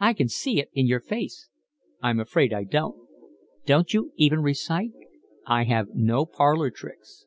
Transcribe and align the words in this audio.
"I 0.00 0.14
can 0.14 0.28
see 0.28 0.58
it 0.58 0.68
in 0.72 0.88
your 0.88 0.98
face." 0.98 1.48
"I'm 2.02 2.18
afraid 2.18 2.52
I 2.52 2.64
don't." 2.64 2.96
"Don't 3.66 3.94
you 3.94 4.10
even 4.16 4.42
recite?" 4.42 4.90
"I 5.46 5.62
have 5.62 5.94
no 5.94 6.26
parlour 6.26 6.72
tricks." 6.72 7.24